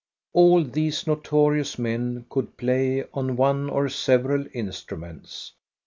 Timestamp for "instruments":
4.51-5.53